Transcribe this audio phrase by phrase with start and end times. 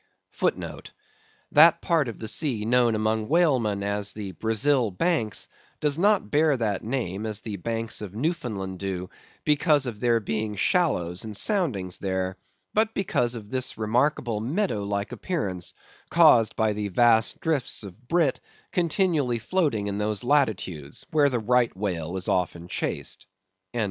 [0.19, 0.53] *
[1.51, 5.47] *That part of the sea known among whalemen as the "Brazil Banks"
[5.79, 9.11] does not bear that name as the Banks of Newfoundland do,
[9.43, 12.35] because of there being shallows and soundings there,
[12.73, 15.71] but because of this remarkable meadow like appearance,
[16.09, 18.39] caused by the vast drifts of brit
[18.71, 23.27] continually floating in those latitudes, where the Right Whale is often chased.